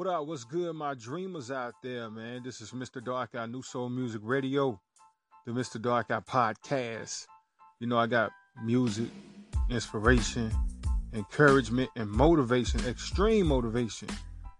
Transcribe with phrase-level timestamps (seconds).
[0.00, 0.26] What up?
[0.26, 2.40] What's good, my dreamers out there, man?
[2.42, 3.04] This is Mr.
[3.04, 4.80] Dark Eye New Soul Music Radio,
[5.44, 5.78] the Mr.
[5.78, 7.26] Dark Eye podcast.
[7.80, 8.30] You know, I got
[8.64, 9.10] music,
[9.68, 10.50] inspiration,
[11.12, 14.08] encouragement, and motivation, extreme motivation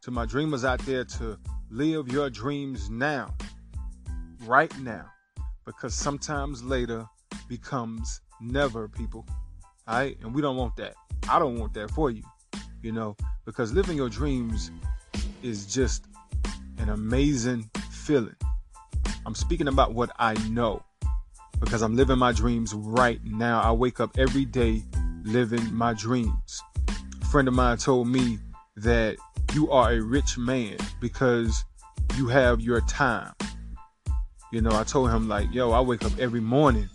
[0.03, 1.39] to my dreamers out there to
[1.71, 3.35] live your dreams now,
[4.45, 5.07] right now,
[5.65, 7.07] because sometimes later
[7.49, 9.25] becomes never, people.
[9.89, 10.19] All right?
[10.21, 10.93] And we don't want that.
[11.31, 12.25] I don't want that for you,
[12.83, 13.17] you know,
[13.47, 14.71] because living your dreams
[15.43, 16.05] is just
[16.79, 18.37] an amazing feeling.
[19.27, 20.83] I'm speaking about what I know
[21.61, 23.61] because I'm living my dreams right now.
[23.61, 24.83] I wake up every day
[25.25, 26.63] living my dreams.
[27.21, 28.39] A friend of mine told me
[28.77, 29.17] that
[29.53, 31.65] you are a rich man because
[32.17, 33.33] you have your time.
[34.53, 36.89] You know, I told him, like, yo, I wake up every morning.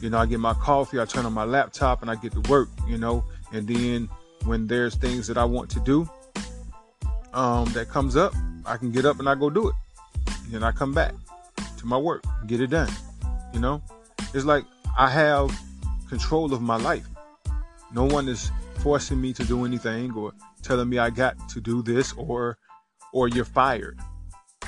[0.00, 2.40] You know, I get my coffee, I turn on my laptop, and I get to
[2.50, 3.24] work, you know.
[3.52, 4.08] And then
[4.44, 6.08] when there's things that I want to do,
[7.34, 8.34] um, that comes up,
[8.66, 9.74] I can get up and I go do it.
[10.48, 11.14] Then I come back
[11.78, 12.90] to my work, get it done.
[13.52, 13.82] You know,
[14.34, 14.64] it's like
[14.96, 15.50] I have
[16.08, 17.06] control of my life.
[17.92, 21.82] No one is forcing me to do anything or telling me I got to do
[21.82, 22.58] this or
[23.12, 23.98] or you're fired.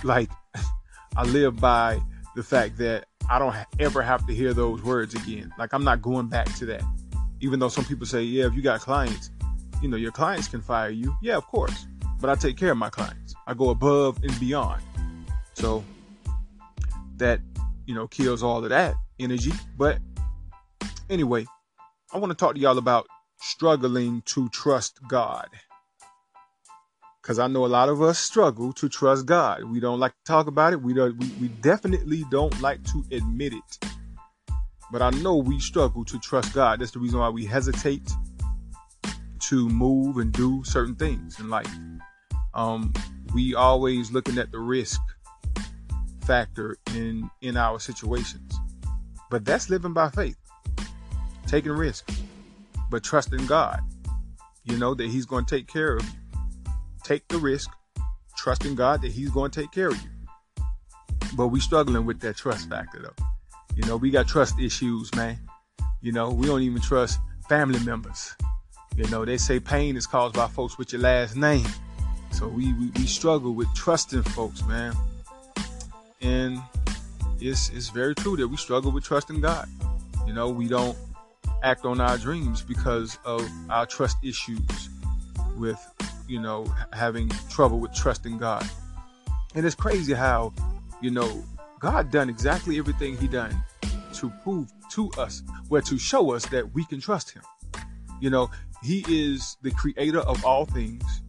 [0.02, 0.30] Like
[1.16, 2.00] I live by
[2.34, 5.52] the fact that I don't ever have to hear those words again.
[5.58, 6.82] Like I'm not going back to that.
[7.40, 9.30] Even though some people say, yeah, if you got clients,
[9.82, 11.14] you know, your clients can fire you.
[11.22, 11.86] Yeah, of course
[12.24, 13.34] but I take care of my clients.
[13.46, 14.82] I go above and beyond.
[15.52, 15.84] So
[17.18, 17.40] that,
[17.84, 19.52] you know, kills all of that energy.
[19.76, 19.98] But
[21.10, 21.44] anyway,
[22.14, 23.08] I want to talk to y'all about
[23.42, 25.50] struggling to trust God.
[27.20, 29.64] Because I know a lot of us struggle to trust God.
[29.64, 30.80] We don't like to talk about it.
[30.80, 33.90] We, don't, we, we definitely don't like to admit it.
[34.90, 36.80] But I know we struggle to trust God.
[36.80, 38.10] That's the reason why we hesitate
[39.40, 41.68] to move and do certain things in life
[42.54, 42.92] um,
[43.34, 45.00] we always looking at the risk
[46.24, 48.58] factor in in our situations.
[49.30, 50.36] But that's living by faith,
[51.46, 52.08] taking risk,
[52.90, 53.80] but trusting God.
[54.64, 56.42] You know that He's going to take care of you.
[57.02, 57.70] Take the risk,
[58.36, 60.10] trusting God that He's going to take care of you.
[61.36, 63.24] But we struggling with that trust factor though.
[63.76, 65.38] You know, we got trust issues, man.
[66.00, 67.18] You know, we don't even trust
[67.48, 68.34] family members.
[68.96, 71.66] You know, they say pain is caused by folks with your last name.
[72.34, 74.92] So we, we, we struggle with trusting folks, man.
[76.20, 76.60] And
[77.40, 79.68] it's it's very true that we struggle with trusting God.
[80.26, 80.98] You know, we don't
[81.62, 84.88] act on our dreams because of our trust issues
[85.56, 85.78] with,
[86.26, 88.68] you know, having trouble with trusting God.
[89.54, 90.52] And it's crazy how,
[91.00, 91.44] you know,
[91.78, 93.62] God done exactly everything he done
[94.14, 97.42] to prove to us, where to show us that we can trust him.
[98.20, 98.50] You know,
[98.82, 101.22] he is the creator of all things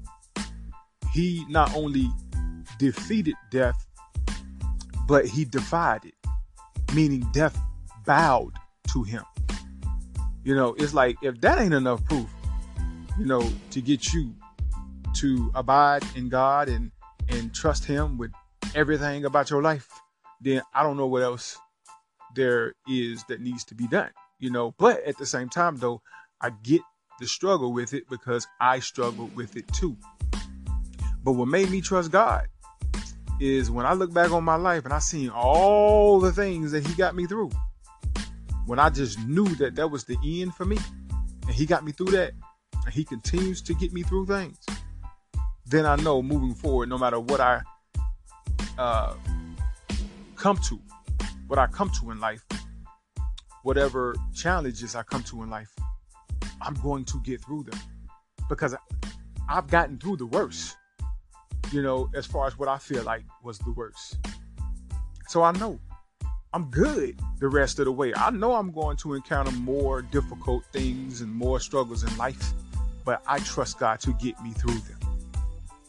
[1.15, 2.11] he not only
[2.77, 3.87] defeated death,
[5.07, 6.13] but he defied it,
[6.93, 7.57] meaning death
[8.05, 8.51] bowed
[8.91, 9.23] to him.
[10.43, 12.29] You know, it's like if that ain't enough proof,
[13.17, 14.35] you know, to get you
[15.13, 16.91] to abide in God and
[17.29, 18.33] and trust him with
[18.75, 19.87] everything about your life,
[20.41, 21.57] then I don't know what else
[22.35, 24.11] there is that needs to be done.
[24.39, 26.01] You know, but at the same time though,
[26.41, 26.81] I get
[27.21, 29.95] the struggle with it because I struggle with it too.
[31.25, 32.47] But what made me trust God
[33.39, 36.85] is when I look back on my life and I seen all the things that
[36.85, 37.49] He got me through.
[38.67, 40.77] When I just knew that that was the end for me,
[41.47, 42.33] and He got me through that,
[42.85, 44.59] and He continues to get me through things,
[45.65, 47.61] then I know moving forward, no matter what I
[48.77, 49.15] uh,
[50.35, 50.79] come to,
[51.47, 52.45] what I come to in life,
[53.63, 55.73] whatever challenges I come to in life,
[56.61, 57.79] I'm going to get through them
[58.47, 58.75] because
[59.49, 60.77] I've gotten through the worst
[61.71, 64.17] you know, as far as what I feel like was the worst.
[65.27, 65.79] So I know
[66.53, 68.13] I'm good the rest of the way.
[68.15, 72.53] I know I'm going to encounter more difficult things and more struggles in life,
[73.03, 74.99] but I trust God to get me through them.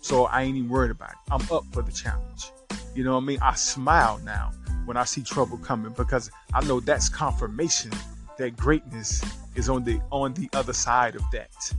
[0.00, 1.16] So I ain't even worried about it.
[1.30, 2.50] I'm up for the challenge.
[2.94, 3.38] You know what I mean?
[3.42, 4.52] I smile now
[4.86, 7.92] when I see trouble coming because I know that's confirmation
[8.38, 9.22] that greatness
[9.54, 11.72] is on the on the other side of that.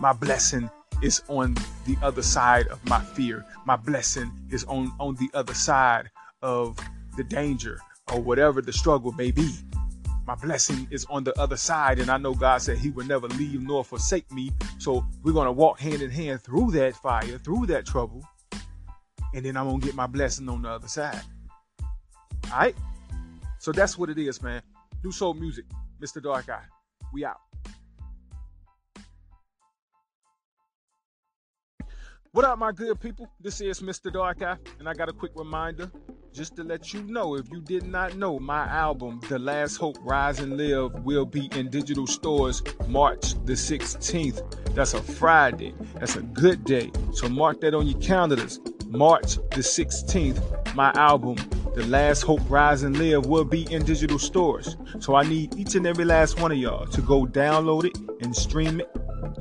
[0.00, 0.70] My blessing
[1.02, 1.54] is on
[1.86, 3.44] the other side of my fear.
[3.64, 6.10] My blessing is on, on the other side
[6.42, 6.78] of
[7.16, 7.78] the danger
[8.12, 9.50] or whatever the struggle may be.
[10.26, 13.28] My blessing is on the other side, and I know God said He would never
[13.28, 14.52] leave nor forsake me.
[14.78, 18.22] So we're going to walk hand in hand through that fire, through that trouble,
[19.34, 21.22] and then I'm going to get my blessing on the other side.
[22.52, 22.76] All right?
[23.58, 24.60] So that's what it is, man.
[25.02, 25.64] New Soul Music,
[26.00, 26.22] Mr.
[26.22, 26.64] Dark Eye.
[27.12, 27.40] We out.
[32.32, 33.26] What up, my good people?
[33.40, 34.12] This is Mr.
[34.12, 35.90] Dark Eye, and I got a quick reminder
[36.34, 39.96] just to let you know if you did not know, my album, The Last Hope
[40.02, 44.74] Rise and Live, will be in digital stores March the 16th.
[44.74, 45.74] That's a Friday.
[45.94, 46.90] That's a good day.
[47.14, 48.60] So mark that on your calendars.
[48.86, 51.36] March the 16th, my album,
[51.74, 54.76] The Last Hope Rise and Live, will be in digital stores.
[55.00, 58.36] So I need each and every last one of y'all to go download it and
[58.36, 58.97] stream it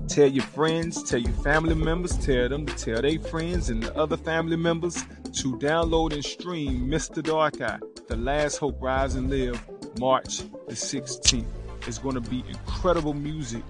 [0.07, 3.95] Tell your friends, tell your family members, tell them to tell their friends and the
[3.95, 4.95] other family members
[5.33, 7.21] to download and stream Mr.
[7.21, 9.61] Dark Eye, The Last Hope Rise and Live,
[9.99, 11.45] March the 16th.
[11.85, 13.63] It's going to be incredible music,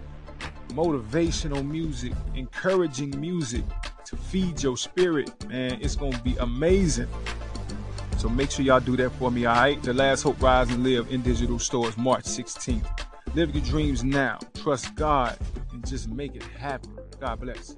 [0.69, 3.63] motivational music, encouraging music
[4.05, 5.79] to feed your spirit, man.
[5.81, 7.07] It's going to be amazing.
[8.17, 9.81] So make sure y'all do that for me, all right?
[9.83, 12.87] The Last Hope Rise and Live in digital stores, March 16th.
[13.35, 14.39] Live your dreams now.
[14.55, 15.37] Trust God
[15.89, 16.97] just make it happen.
[17.19, 17.75] God bless.